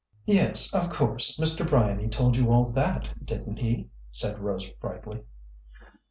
[0.25, 0.73] "Yes.
[0.73, 1.63] Of course Mr.
[1.63, 5.21] Bryany told you all that, didn't he?" said Rose brightly.